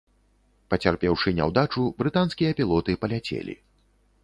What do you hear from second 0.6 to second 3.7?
Пацярпеўшы няўдачу, брытанскія пілоты паляцелі.